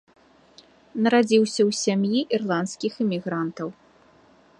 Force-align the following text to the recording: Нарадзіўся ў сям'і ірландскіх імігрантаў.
Нарадзіўся 1.07 1.61
ў 1.69 1.79
сям'і 1.83 2.19
ірландскіх 2.37 2.93
імігрантаў. 3.07 3.67